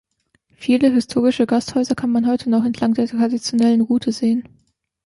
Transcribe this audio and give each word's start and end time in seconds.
Viele 0.55 0.89
historische 0.91 1.45
Gasthäuser 1.45 1.93
kann 1.93 2.09
man 2.11 2.25
heute 2.27 2.49
noch 2.49 2.65
entlang 2.65 2.95
der 2.95 3.07
traditionellen 3.07 3.81
Route 3.81 4.11
sehen. 4.11 4.49